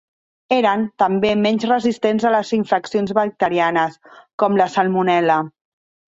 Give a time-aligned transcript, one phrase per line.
[0.55, 4.01] Eren, també, menys resistents a les infeccions bacterianes,
[4.45, 5.39] com la Salmonel·la.